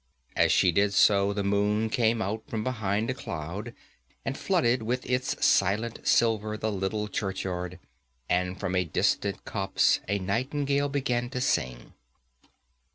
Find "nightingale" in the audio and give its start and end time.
10.17-10.89